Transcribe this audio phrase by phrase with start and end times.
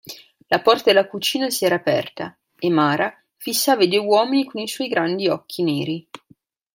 [0.47, 4.87] La porta della cucina si era aperta e Mara fissava i due uomini coi suoi
[4.87, 6.09] grandi occhi neri.